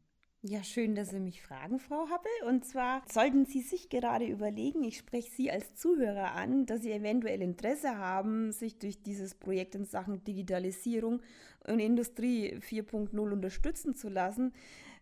Ja, 0.43 0.63
schön, 0.63 0.95
dass 0.95 1.11
Sie 1.11 1.19
mich 1.19 1.43
fragen, 1.43 1.81
Frau 1.81 2.09
Happel. 2.09 2.31
Und 2.47 2.65
zwar 2.65 3.03
sollten 3.11 3.45
Sie 3.45 3.61
sich 3.61 3.89
gerade 3.89 4.25
überlegen, 4.25 4.85
ich 4.85 4.99
spreche 4.99 5.33
Sie 5.33 5.51
als 5.51 5.75
Zuhörer 5.75 6.35
an, 6.35 6.65
dass 6.65 6.83
Sie 6.83 6.93
eventuell 6.93 7.43
Interesse 7.43 7.99
haben, 7.99 8.53
sich 8.53 8.79
durch 8.79 9.03
dieses 9.03 9.35
Projekt 9.35 9.75
in 9.75 9.85
Sachen 9.85 10.23
Digitalisierung 10.23 11.23
und 11.67 11.81
Industrie 11.81 12.55
4.0 12.55 13.19
unterstützen 13.19 13.97
zu 13.97 14.09
lassen, 14.09 14.53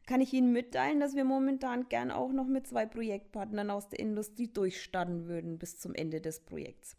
kann 0.06 0.20
ich 0.20 0.32
Ihnen 0.32 0.52
mitteilen, 0.52 1.00
dass 1.00 1.14
wir 1.14 1.24
momentan 1.24 1.88
gern 1.88 2.10
auch 2.10 2.32
noch 2.32 2.46
mit 2.46 2.66
zwei 2.66 2.86
Projektpartnern 2.86 3.70
aus 3.70 3.88
der 3.88 3.98
Industrie 3.98 4.48
durchstarten 4.48 5.26
würden 5.26 5.58
bis 5.58 5.78
zum 5.78 5.94
Ende 5.94 6.20
des 6.20 6.40
Projekts. 6.40 6.96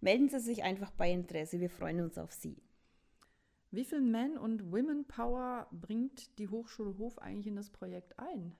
Melden 0.00 0.28
Sie 0.28 0.40
sich 0.40 0.62
einfach 0.62 0.90
bei 0.90 1.10
Interesse, 1.10 1.60
wir 1.60 1.70
freuen 1.70 2.00
uns 2.00 2.18
auf 2.18 2.32
Sie. 2.32 2.56
Wie 3.70 3.84
viel 3.84 4.00
Man- 4.00 4.36
und 4.36 4.72
Women-Power 4.72 5.68
bringt 5.70 6.38
die 6.38 6.48
Hochschule 6.48 6.98
Hof 6.98 7.18
eigentlich 7.18 7.46
in 7.46 7.56
das 7.56 7.70
Projekt 7.70 8.18
ein? 8.18 8.52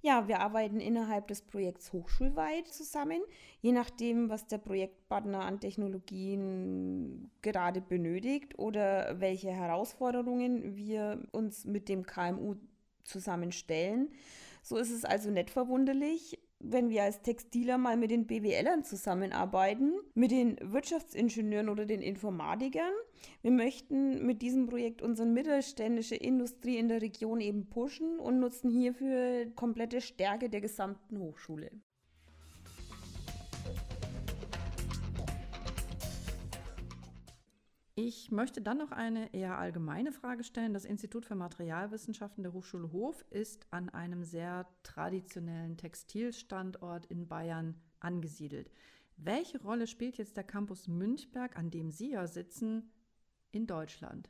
Ja, 0.00 0.28
wir 0.28 0.40
arbeiten 0.40 0.80
innerhalb 0.80 1.28
des 1.28 1.40
Projekts 1.40 1.92
hochschulweit 1.94 2.68
zusammen, 2.68 3.22
je 3.62 3.72
nachdem, 3.72 4.28
was 4.28 4.46
der 4.46 4.58
Projektpartner 4.58 5.40
an 5.40 5.60
Technologien 5.60 7.30
gerade 7.40 7.80
benötigt 7.80 8.58
oder 8.58 9.18
welche 9.20 9.50
Herausforderungen 9.50 10.76
wir 10.76 11.22
uns 11.32 11.64
mit 11.64 11.88
dem 11.88 12.04
KMU 12.04 12.56
zusammenstellen. 13.04 14.10
So 14.62 14.76
ist 14.76 14.90
es 14.90 15.04
also 15.04 15.30
nicht 15.30 15.50
verwunderlich, 15.50 16.38
wenn 16.58 16.88
wir 16.88 17.02
als 17.02 17.20
Textiler 17.20 17.76
mal 17.76 17.96
mit 17.96 18.10
den 18.10 18.26
BWLern 18.26 18.84
zusammenarbeiten, 18.84 19.92
mit 20.14 20.30
den 20.30 20.56
Wirtschaftsingenieuren 20.60 21.68
oder 21.68 21.84
den 21.84 22.00
Informatikern. 22.00 22.92
Wir 23.42 23.50
möchten 23.50 24.24
mit 24.24 24.40
diesem 24.40 24.66
Projekt 24.66 25.02
unsere 25.02 25.28
mittelständische 25.28 26.16
Industrie 26.16 26.78
in 26.78 26.88
der 26.88 27.02
Region 27.02 27.40
eben 27.40 27.68
pushen 27.68 28.18
und 28.18 28.40
nutzen 28.40 28.70
hierfür 28.70 29.50
komplette 29.54 30.00
Stärke 30.00 30.48
der 30.48 30.62
gesamten 30.62 31.18
Hochschule. 31.18 31.70
Ich 37.96 38.32
möchte 38.32 38.60
dann 38.60 38.78
noch 38.78 38.90
eine 38.90 39.32
eher 39.32 39.56
allgemeine 39.56 40.10
Frage 40.10 40.42
stellen. 40.42 40.74
Das 40.74 40.84
Institut 40.84 41.24
für 41.24 41.36
Materialwissenschaften 41.36 42.42
der 42.42 42.52
Hochschule 42.52 42.90
Hof 42.90 43.24
ist 43.30 43.68
an 43.70 43.88
einem 43.88 44.24
sehr 44.24 44.66
traditionellen 44.82 45.76
Textilstandort 45.76 47.06
in 47.06 47.28
Bayern 47.28 47.80
angesiedelt. 48.00 48.68
Welche 49.16 49.62
Rolle 49.62 49.86
spielt 49.86 50.16
jetzt 50.18 50.36
der 50.36 50.42
Campus 50.42 50.88
Münchberg, 50.88 51.56
an 51.56 51.70
dem 51.70 51.92
Sie 51.92 52.10
ja 52.10 52.26
sitzen, 52.26 52.90
in 53.52 53.68
Deutschland? 53.68 54.28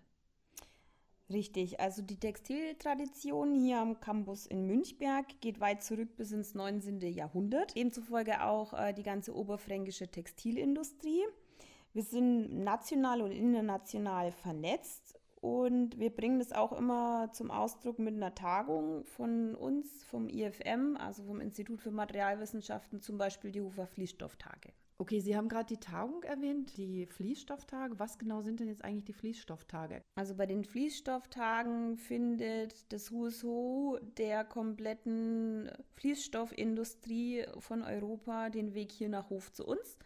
Richtig, 1.30 1.80
also 1.80 2.02
die 2.02 2.21
Textiltradition 2.21 3.54
hier 3.54 3.78
am 3.78 3.99
Campus 3.99 4.44
in 4.44 4.66
Münchberg 4.66 5.40
geht 5.40 5.59
weit 5.59 5.83
zurück 5.83 6.16
bis 6.16 6.33
ins 6.33 6.54
19. 6.54 7.00
Jahrhundert. 7.00 7.75
Demzufolge 7.75 8.44
auch 8.44 8.75
äh, 8.75 8.92
die 8.92 9.02
ganze 9.02 9.35
oberfränkische 9.35 10.09
Textilindustrie. 10.09 11.23
Wir 11.94 12.02
sind 12.02 12.64
national 12.64 13.22
und 13.22 13.30
international 13.30 14.32
vernetzt 14.32 15.16
und 15.40 15.96
wir 15.96 16.10
bringen 16.10 16.40
das 16.40 16.50
auch 16.50 16.72
immer 16.72 17.30
zum 17.32 17.52
Ausdruck 17.52 18.00
mit 18.00 18.16
einer 18.16 18.34
Tagung 18.34 19.04
von 19.04 19.54
uns, 19.54 20.02
vom 20.02 20.28
IFM, 20.28 20.96
also 20.96 21.22
vom 21.22 21.40
Institut 21.40 21.80
für 21.80 21.92
Materialwissenschaften, 21.92 23.00
zum 23.00 23.16
Beispiel 23.16 23.52
die 23.52 23.60
Hofer 23.60 23.86
Fließstofftage. 23.86 24.72
Okay, 24.98 25.20
Sie 25.20 25.36
haben 25.36 25.48
gerade 25.48 25.66
die 25.66 25.78
Tagung 25.78 26.24
erwähnt, 26.24 26.76
die 26.76 27.06
Fließstofftage. 27.06 27.96
Was 27.98 28.18
genau 28.18 28.42
sind 28.42 28.58
denn 28.58 28.68
jetzt 28.68 28.84
eigentlich 28.84 29.04
die 29.04 29.12
Fließstofftage? 29.12 30.02
Also 30.16 30.34
bei 30.34 30.46
den 30.46 30.64
Fließstofftagen 30.64 31.96
findet 31.96 32.92
das 32.92 33.12
HUSO 33.12 34.00
der 34.16 34.44
kompletten 34.44 35.70
Fließstoffindustrie 35.94 37.44
von 37.58 37.82
Europa 37.82 38.50
den 38.50 38.74
Weg 38.74 38.90
hier 38.90 39.08
nach 39.08 39.30
Hof 39.30 39.52
zu 39.52 39.64
uns. 39.64 39.98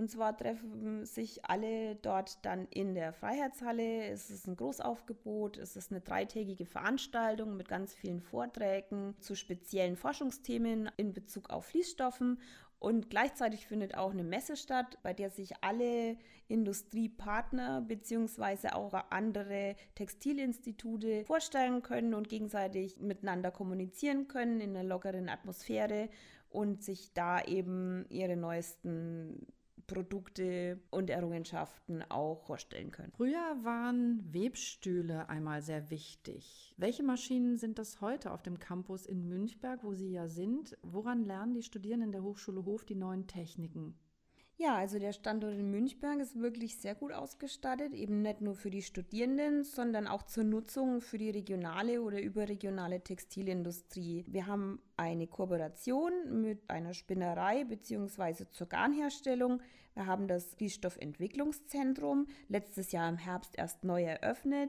Und 0.00 0.10
zwar 0.10 0.34
treffen 0.34 1.04
sich 1.04 1.44
alle 1.44 1.94
dort 1.94 2.42
dann 2.46 2.66
in 2.70 2.94
der 2.94 3.12
Freiheitshalle. 3.12 4.04
Es 4.04 4.30
ist 4.30 4.46
ein 4.46 4.56
Großaufgebot, 4.56 5.58
es 5.58 5.76
ist 5.76 5.90
eine 5.90 6.00
dreitägige 6.00 6.64
Veranstaltung 6.64 7.58
mit 7.58 7.68
ganz 7.68 7.92
vielen 7.92 8.22
Vorträgen 8.22 9.14
zu 9.20 9.34
speziellen 9.34 9.96
Forschungsthemen 9.96 10.90
in 10.96 11.12
Bezug 11.12 11.50
auf 11.50 11.66
Fließstoffen. 11.66 12.40
Und 12.78 13.10
gleichzeitig 13.10 13.66
findet 13.66 13.94
auch 13.94 14.12
eine 14.12 14.24
Messe 14.24 14.56
statt, 14.56 14.96
bei 15.02 15.12
der 15.12 15.28
sich 15.28 15.62
alle 15.62 16.16
Industriepartner 16.48 17.82
bzw. 17.82 18.70
auch 18.70 18.94
andere 19.10 19.76
Textilinstitute 19.96 21.26
vorstellen 21.26 21.82
können 21.82 22.14
und 22.14 22.30
gegenseitig 22.30 23.00
miteinander 23.00 23.50
kommunizieren 23.50 24.28
können 24.28 24.62
in 24.62 24.74
einer 24.74 24.88
lockeren 24.88 25.28
Atmosphäre 25.28 26.08
und 26.48 26.82
sich 26.82 27.12
da 27.12 27.42
eben 27.42 28.06
ihre 28.08 28.38
neuesten 28.38 29.46
Produkte 29.90 30.78
und 30.90 31.10
Errungenschaften 31.10 32.04
auch 32.08 32.42
vorstellen 32.42 32.92
können. 32.92 33.10
Früher 33.16 33.56
waren 33.64 34.22
Webstühle 34.32 35.28
einmal 35.28 35.62
sehr 35.62 35.90
wichtig. 35.90 36.72
Welche 36.76 37.02
Maschinen 37.02 37.56
sind 37.56 37.76
das 37.76 38.00
heute 38.00 38.30
auf 38.30 38.42
dem 38.42 38.60
Campus 38.60 39.04
in 39.04 39.26
Münchberg, 39.26 39.82
wo 39.82 39.92
Sie 39.92 40.12
ja 40.12 40.28
sind? 40.28 40.78
Woran 40.82 41.24
lernen 41.24 41.54
die 41.54 41.64
Studierenden 41.64 42.12
der 42.12 42.22
Hochschule 42.22 42.64
Hof 42.64 42.84
die 42.84 42.94
neuen 42.94 43.26
Techniken? 43.26 43.98
Ja, 44.62 44.76
also 44.76 44.98
der 44.98 45.14
Standort 45.14 45.54
in 45.54 45.70
Münchberg 45.70 46.20
ist 46.20 46.38
wirklich 46.38 46.76
sehr 46.76 46.94
gut 46.94 47.12
ausgestattet, 47.12 47.94
eben 47.94 48.20
nicht 48.20 48.42
nur 48.42 48.54
für 48.54 48.68
die 48.68 48.82
Studierenden, 48.82 49.64
sondern 49.64 50.06
auch 50.06 50.24
zur 50.24 50.44
Nutzung 50.44 51.00
für 51.00 51.16
die 51.16 51.30
regionale 51.30 52.02
oder 52.02 52.20
überregionale 52.20 53.00
Textilindustrie. 53.00 54.26
Wir 54.28 54.46
haben 54.46 54.82
eine 54.98 55.26
Kooperation 55.26 56.42
mit 56.42 56.68
einer 56.68 56.92
Spinnerei 56.92 57.64
bzw. 57.64 58.50
zur 58.50 58.66
Garnherstellung. 58.66 59.62
Wir 59.94 60.04
haben 60.04 60.28
das 60.28 60.52
Fließstoffentwicklungszentrum, 60.56 62.26
letztes 62.48 62.92
Jahr 62.92 63.08
im 63.08 63.16
Herbst 63.16 63.56
erst 63.56 63.82
neu 63.82 64.02
eröffnet. 64.02 64.68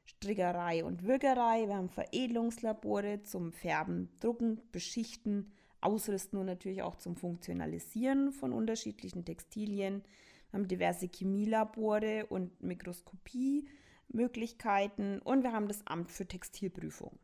Strickerei 0.03 0.83
und 0.83 1.03
Würgerei. 1.03 1.67
Wir 1.67 1.77
haben 1.77 1.87
Veredelungslabore 1.89 3.23
zum 3.23 3.53
Färben, 3.53 4.09
Drucken, 4.19 4.59
Beschichten, 4.73 5.53
Ausrüsten 5.79 6.37
und 6.39 6.47
natürlich 6.47 6.83
auch 6.83 6.97
zum 6.97 7.15
Funktionalisieren 7.15 8.33
von 8.33 8.51
unterschiedlichen 8.51 9.23
Textilien. 9.23 10.03
Wir 10.49 10.59
haben 10.59 10.67
diverse 10.67 11.07
Chemielabore 11.07 12.25
und 12.27 12.61
Mikroskopiemöglichkeiten 12.61 15.21
und 15.21 15.43
wir 15.43 15.53
haben 15.53 15.69
das 15.69 15.87
Amt 15.87 16.11
für 16.11 16.27
Textilprüfung. 16.27 17.17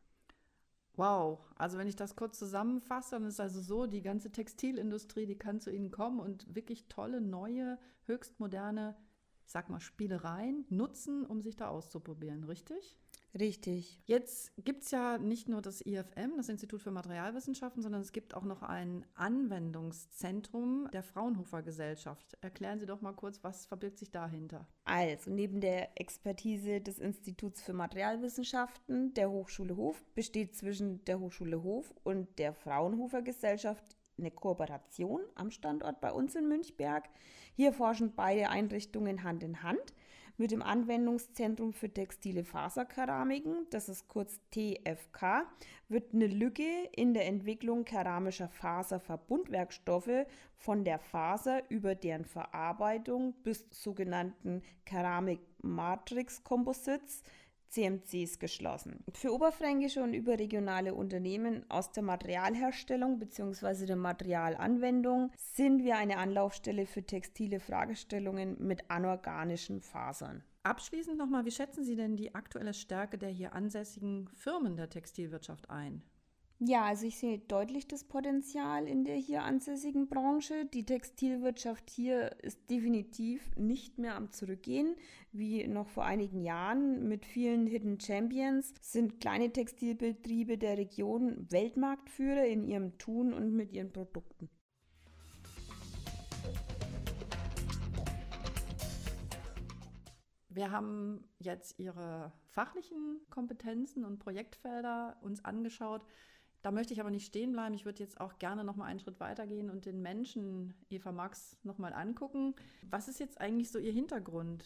Wow, 0.97 1.39
also 1.55 1.77
wenn 1.77 1.87
ich 1.87 1.95
das 1.95 2.15
kurz 2.15 2.37
zusammenfasse, 2.37 3.11
dann 3.11 3.25
ist 3.25 3.39
also 3.39 3.61
so, 3.61 3.85
die 3.85 4.01
ganze 4.01 4.31
Textilindustrie, 4.31 5.25
die 5.25 5.37
kann 5.37 5.61
zu 5.61 5.71
Ihnen 5.71 5.91
kommen 5.91 6.19
und 6.19 6.53
wirklich 6.53 6.87
tolle, 6.89 7.21
neue, 7.21 7.79
höchst 8.05 8.39
moderne 8.39 8.95
ich 9.47 9.53
sag 9.53 9.69
mal, 9.69 9.79
Spielereien 9.79 10.65
nutzen, 10.69 11.25
um 11.25 11.41
sich 11.41 11.55
da 11.55 11.69
auszuprobieren, 11.69 12.43
richtig? 12.43 12.99
Richtig. 13.37 13.99
Jetzt 14.05 14.51
gibt 14.63 14.83
es 14.83 14.91
ja 14.91 15.17
nicht 15.17 15.47
nur 15.47 15.61
das 15.61 15.81
IFM, 15.81 16.37
das 16.37 16.49
Institut 16.49 16.81
für 16.81 16.91
Materialwissenschaften, 16.91 17.81
sondern 17.81 18.01
es 18.01 18.11
gibt 18.11 18.33
auch 18.33 18.43
noch 18.43 18.63
ein 18.63 19.05
Anwendungszentrum 19.15 20.89
der 20.91 21.03
Fraunhofer 21.03 21.61
Gesellschaft. 21.61 22.37
Erklären 22.41 22.79
Sie 22.79 22.85
doch 22.85 23.01
mal 23.01 23.13
kurz, 23.13 23.43
was 23.43 23.65
verbirgt 23.65 23.99
sich 23.99 24.11
dahinter? 24.11 24.67
Also, 24.85 25.29
neben 25.29 25.61
der 25.61 25.99
Expertise 25.99 26.81
des 26.81 26.99
Instituts 26.99 27.61
für 27.61 27.73
Materialwissenschaften 27.73 29.13
der 29.13 29.29
Hochschule 29.29 29.75
Hof 29.75 30.03
besteht 30.15 30.55
zwischen 30.55 31.03
der 31.05 31.19
Hochschule 31.19 31.61
Hof 31.61 31.93
und 32.03 32.39
der 32.39 32.53
Fraunhofer 32.53 33.21
Gesellschaft 33.21 33.97
eine 34.17 34.31
Kooperation 34.31 35.21
am 35.35 35.51
Standort 35.51 36.01
bei 36.01 36.11
uns 36.11 36.35
in 36.35 36.47
Münchberg. 36.47 37.07
Hier 37.53 37.73
forschen 37.73 38.15
beide 38.15 38.49
Einrichtungen 38.49 39.23
Hand 39.23 39.43
in 39.43 39.61
Hand 39.63 39.93
mit 40.37 40.51
dem 40.51 40.61
Anwendungszentrum 40.61 41.73
für 41.73 41.89
textile 41.89 42.43
Faserkeramiken, 42.43 43.65
das 43.71 43.89
ist 43.89 44.07
kurz 44.07 44.39
TFK, 44.51 45.47
wird 45.89 46.13
eine 46.13 46.27
Lücke 46.27 46.87
in 46.95 47.13
der 47.13 47.25
Entwicklung 47.25 47.83
keramischer 47.85 48.47
Faserverbundwerkstoffe 48.47 50.27
von 50.55 50.83
der 50.83 50.99
Faser 50.99 51.63
über 51.69 51.95
deren 51.95 52.25
Verarbeitung 52.25 53.33
bis 53.43 53.65
sogenannten 53.71 54.61
Keramik-Matrix-Composites 54.85 57.23
CMCs 57.69 58.39
geschlossen. 58.39 59.03
Für 59.13 59.33
oberfränkische 59.33 60.01
und 60.01 60.13
überregionale 60.13 60.93
Unternehmen 60.93 61.65
aus 61.69 61.91
der 61.91 62.03
Materialherstellung 62.03 63.19
bzw. 63.19 63.85
der 63.85 63.95
Materialanwendung 63.95 65.31
sind 65.35 65.83
wir 65.83 65.97
eine 65.97 66.17
Anlaufstelle 66.17 66.85
für 66.85 67.03
textile 67.03 67.59
Fragestellungen 67.59 68.57
mit 68.59 68.89
anorganischen 68.89 69.81
Fasern. 69.81 70.43
Abschließend 70.63 71.17
nochmal, 71.17 71.45
wie 71.45 71.51
schätzen 71.51 71.85
Sie 71.85 71.95
denn 71.95 72.17
die 72.17 72.35
aktuelle 72.35 72.73
Stärke 72.73 73.17
der 73.17 73.29
hier 73.29 73.53
ansässigen 73.53 74.27
Firmen 74.35 74.75
der 74.75 74.89
Textilwirtschaft 74.89 75.69
ein? 75.69 76.03
Ja, 76.59 76.85
also 76.85 77.05
ich 77.05 77.19
sehe 77.19 77.37
deutlich 77.37 77.87
das 77.87 78.03
Potenzial 78.03 78.87
in 78.87 79.03
der 79.03 79.15
hier 79.15 79.43
ansässigen 79.43 80.09
Branche. 80.09 80.65
Die 80.65 80.85
Textilwirtschaft 80.85 81.87
hier 81.87 82.35
ist 82.41 82.67
definitiv 82.71 83.55
nicht 83.55 83.99
mehr 83.99 84.15
am 84.15 84.31
Zurückgehen, 84.31 84.95
wie 85.31 85.67
noch 85.67 85.87
vor 85.87 86.05
einigen 86.05 86.41
Jahren. 86.41 87.07
Mit 87.07 87.27
vielen 87.27 87.67
Hidden 87.67 87.99
Champions 87.99 88.73
sind 88.81 89.21
kleine 89.21 89.53
Textilbetriebe 89.53 90.57
der 90.57 90.79
Region 90.79 91.45
Weltmarktführer 91.51 92.47
in 92.47 92.63
ihrem 92.63 92.97
Tun 92.97 93.33
und 93.33 93.53
mit 93.53 93.71
ihren 93.71 93.93
Produkten. 93.93 94.49
Wir 100.49 100.71
haben 100.71 101.23
jetzt 101.37 101.77
Ihre 101.77 102.33
fachlichen 102.47 103.21
Kompetenzen 103.29 104.03
und 104.03 104.17
Projektfelder 104.17 105.17
uns 105.21 105.45
angeschaut. 105.45 106.03
Da 106.67 106.71
möchte 106.71 106.93
ich 106.93 106.99
aber 106.99 107.11
nicht 107.11 107.25
stehen 107.25 107.53
bleiben. 107.53 107.73
Ich 107.75 107.85
würde 107.85 108.03
jetzt 108.03 108.19
auch 108.19 108.39
gerne 108.39 108.65
noch 108.65 108.75
mal 108.75 108.87
einen 108.87 108.99
Schritt 108.99 109.21
weitergehen 109.21 109.69
und 109.69 109.85
den 109.85 110.01
Menschen 110.01 110.73
Eva 110.89 111.13
Max 111.13 111.55
noch 111.63 111.77
mal 111.77 111.93
angucken. 111.93 112.55
Was 112.89 113.07
ist 113.07 113.21
jetzt 113.21 113.39
eigentlich 113.39 113.71
so 113.71 113.79
Ihr 113.79 113.93
Hintergrund? 113.93 114.65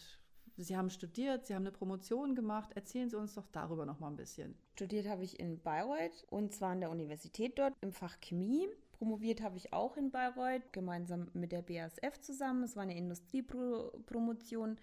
Sie 0.56 0.76
haben 0.76 0.90
studiert, 0.90 1.46
Sie 1.46 1.54
haben 1.54 1.62
eine 1.62 1.70
Promotion 1.70 2.34
gemacht. 2.34 2.72
Erzählen 2.74 3.08
Sie 3.08 3.16
uns 3.16 3.34
doch 3.34 3.46
darüber 3.52 3.86
noch 3.86 4.00
mal 4.00 4.08
ein 4.08 4.16
bisschen. 4.16 4.56
Studiert 4.74 5.06
habe 5.06 5.22
ich 5.22 5.38
in 5.38 5.60
Bayreuth 5.62 6.26
und 6.28 6.52
zwar 6.52 6.72
an 6.72 6.80
der 6.80 6.90
Universität 6.90 7.56
dort 7.56 7.74
im 7.82 7.92
Fach 7.92 8.18
Chemie. 8.20 8.66
Promoviert 8.98 9.40
habe 9.40 9.56
ich 9.56 9.72
auch 9.72 9.96
in 9.96 10.10
Bayreuth, 10.10 10.72
gemeinsam 10.72 11.28
mit 11.34 11.52
der 11.52 11.62
BASF 11.62 12.20
zusammen. 12.20 12.64
Es 12.64 12.74
war 12.74 12.82
eine 12.82 12.96
Industriepromotion. 12.96 14.76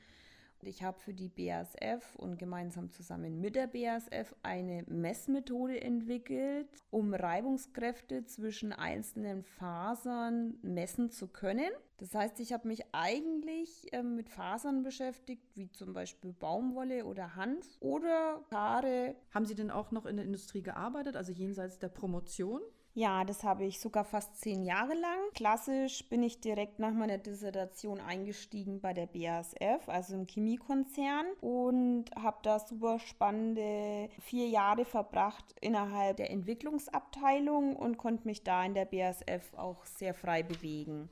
Ich 0.63 0.83
habe 0.83 0.99
für 0.99 1.13
die 1.13 1.29
BASF 1.29 2.15
und 2.17 2.37
gemeinsam 2.37 2.91
zusammen 2.91 3.39
mit 3.39 3.55
der 3.55 3.67
BASF 3.67 4.35
eine 4.43 4.83
Messmethode 4.87 5.81
entwickelt, 5.81 6.67
um 6.91 7.13
Reibungskräfte 7.13 8.25
zwischen 8.25 8.73
einzelnen 8.73 9.43
Fasern 9.43 10.57
messen 10.61 11.11
zu 11.11 11.27
können. 11.27 11.69
Das 11.97 12.13
heißt, 12.13 12.39
ich 12.39 12.53
habe 12.53 12.67
mich 12.67 12.83
eigentlich 12.93 13.91
äh, 13.93 14.03
mit 14.03 14.29
Fasern 14.29 14.83
beschäftigt, 14.83 15.43
wie 15.55 15.69
zum 15.69 15.93
Beispiel 15.93 16.33
Baumwolle 16.33 17.05
oder 17.05 17.35
Hanf 17.35 17.65
oder 17.81 18.41
Haare. 18.51 19.15
Haben 19.33 19.45
Sie 19.45 19.55
denn 19.55 19.71
auch 19.71 19.91
noch 19.91 20.05
in 20.05 20.15
der 20.15 20.25
Industrie 20.25 20.61
gearbeitet, 20.61 21.15
also 21.15 21.31
jenseits 21.31 21.79
der 21.79 21.89
Promotion? 21.89 22.61
Ja, 22.95 23.23
das 23.23 23.43
habe 23.43 23.65
ich 23.65 23.79
sogar 23.79 24.03
fast 24.03 24.35
zehn 24.41 24.63
Jahre 24.63 24.93
lang. 24.93 25.19
Klassisch 25.35 26.09
bin 26.09 26.23
ich 26.23 26.41
direkt 26.41 26.79
nach 26.79 26.91
meiner 26.91 27.19
Dissertation 27.19 27.99
eingestiegen 27.99 28.81
bei 28.81 28.93
der 28.93 29.05
BASF, 29.05 29.87
also 29.87 30.15
im 30.15 30.25
Chemiekonzern, 30.25 31.27
und 31.39 32.05
habe 32.15 32.39
da 32.41 32.59
super 32.59 32.99
spannende 32.99 34.09
vier 34.19 34.47
Jahre 34.47 34.85
verbracht 34.85 35.45
innerhalb 35.61 36.17
der 36.17 36.31
Entwicklungsabteilung 36.31 37.75
und 37.75 37.97
konnte 37.97 38.25
mich 38.27 38.43
da 38.43 38.65
in 38.65 38.73
der 38.73 38.85
BASF 38.85 39.53
auch 39.55 39.85
sehr 39.85 40.15
frei 40.15 40.41
bewegen. 40.41 41.09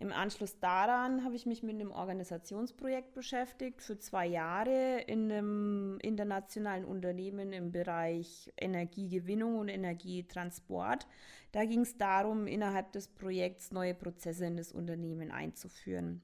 Im 0.00 0.12
Anschluss 0.12 0.60
daran 0.60 1.24
habe 1.24 1.34
ich 1.34 1.44
mich 1.44 1.64
mit 1.64 1.74
einem 1.74 1.90
Organisationsprojekt 1.90 3.14
beschäftigt 3.14 3.82
für 3.82 3.98
zwei 3.98 4.26
Jahre 4.26 5.00
in 5.00 5.30
einem 5.30 5.98
internationalen 6.00 6.84
Unternehmen 6.84 7.52
im 7.52 7.72
Bereich 7.72 8.52
Energiegewinnung 8.56 9.58
und 9.58 9.68
Energietransport. 9.68 11.08
Da 11.50 11.64
ging 11.64 11.80
es 11.80 11.96
darum, 11.96 12.46
innerhalb 12.46 12.92
des 12.92 13.08
Projekts 13.08 13.72
neue 13.72 13.94
Prozesse 13.94 14.46
in 14.46 14.56
das 14.56 14.70
Unternehmen 14.70 15.32
einzuführen. 15.32 16.22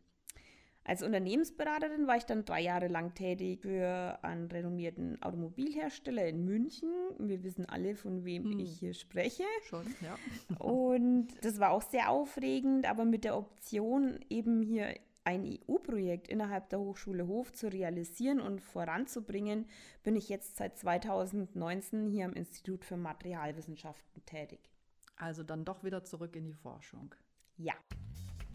Als 0.86 1.02
Unternehmensberaterin 1.02 2.06
war 2.06 2.18
ich 2.18 2.26
dann 2.26 2.44
drei 2.44 2.60
Jahre 2.60 2.88
lang 2.88 3.14
tätig 3.14 3.62
für 3.62 4.18
einen 4.22 4.50
renommierten 4.50 5.20
Automobilhersteller 5.22 6.28
in 6.28 6.44
München. 6.44 6.90
Wir 7.18 7.42
wissen 7.42 7.66
alle, 7.66 7.96
von 7.96 8.24
wem 8.26 8.44
hm. 8.44 8.60
ich 8.60 8.78
hier 8.78 8.92
spreche. 8.92 9.44
Schon, 9.64 9.86
ja. 10.02 10.18
Und 10.58 11.28
das 11.42 11.58
war 11.58 11.70
auch 11.70 11.82
sehr 11.82 12.10
aufregend, 12.10 12.88
aber 12.88 13.06
mit 13.06 13.24
der 13.24 13.36
Option, 13.36 14.20
eben 14.28 14.60
hier 14.60 14.94
ein 15.24 15.58
EU-Projekt 15.66 16.28
innerhalb 16.28 16.68
der 16.68 16.80
Hochschule 16.80 17.26
Hof 17.26 17.52
zu 17.52 17.72
realisieren 17.72 18.40
und 18.40 18.60
voranzubringen, 18.60 19.66
bin 20.02 20.16
ich 20.16 20.28
jetzt 20.28 20.58
seit 20.58 20.78
2019 20.78 22.06
hier 22.08 22.26
am 22.26 22.34
Institut 22.34 22.84
für 22.84 22.98
Materialwissenschaften 22.98 24.24
tätig. 24.26 24.70
Also 25.16 25.42
dann 25.42 25.64
doch 25.64 25.82
wieder 25.82 26.04
zurück 26.04 26.36
in 26.36 26.44
die 26.44 26.52
Forschung. 26.52 27.14
Ja. 27.56 27.74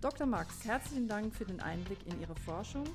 Dr. 0.01 0.25
Max, 0.25 0.63
herzlichen 0.63 1.09
Dank 1.09 1.35
für 1.35 1.43
den 1.43 1.59
Einblick 1.59 1.97
in 2.07 2.21
Ihre 2.21 2.33
Forschung. 2.33 2.85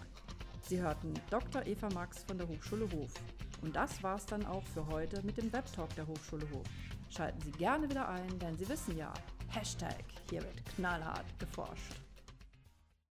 Sie 0.62 0.81
hörten 0.81 1.12
Dr. 1.29 1.67
Eva 1.67 1.90
Max 1.90 2.25
von 2.25 2.38
der 2.38 2.49
Hochschule 2.49 2.90
Hof. 2.93 3.12
Und 3.61 3.77
das 3.77 4.03
war's 4.03 4.25
dann 4.25 4.47
auch 4.47 4.64
für 4.69 4.87
heute 4.87 5.21
mit 5.23 5.37
dem 5.37 5.53
Webtalk 5.53 5.95
der 5.97 6.07
Hochschule 6.07 6.49
Hof. 6.51 6.64
Schalten 7.11 7.43
Sie 7.43 7.51
gerne 7.51 7.90
wieder 7.90 8.09
ein, 8.09 8.38
denn 8.38 8.57
Sie 8.57 8.67
wissen 8.67 8.97
ja, 8.97 9.12
Hashtag, 9.49 10.03
hier 10.31 10.40
wird 10.40 10.64
knallhart 10.77 11.27
geforscht. 11.38 12.04